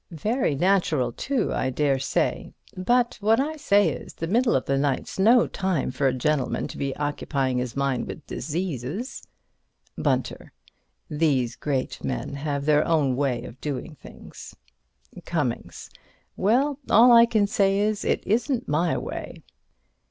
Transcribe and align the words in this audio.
Very 0.09 0.55
natural, 0.55 1.11
too, 1.11 1.53
I 1.53 1.69
daresay. 1.69 2.53
But 2.75 3.19
what 3.21 3.39
I 3.39 3.55
say 3.57 3.89
is, 3.89 4.15
the 4.15 4.25
middle 4.25 4.55
of 4.55 4.65
the 4.65 4.75
night's 4.79 5.19
no 5.19 5.45
time 5.45 5.91
for 5.91 6.07
a 6.07 6.11
gentleman 6.11 6.67
to 6.69 6.77
be 6.79 6.95
occupying 6.95 7.59
his 7.59 7.75
mind 7.75 8.07
with 8.07 8.25
diseases. 8.25 9.21
Bunter: 9.95 10.53
These 11.07 11.55
great 11.55 12.03
men 12.03 12.33
have 12.33 12.65
their 12.65 12.83
own 12.83 13.15
way 13.15 13.43
of 13.43 13.61
doing 13.61 13.93
things. 13.93 14.55
Cummings: 15.23 15.91
Well, 16.35 16.79
all 16.89 17.11
I 17.11 17.27
can 17.27 17.45
say 17.45 17.77
is, 17.77 18.03
it 18.03 18.25
isn't 18.25 18.67
my 18.67 18.97
way. 18.97 19.43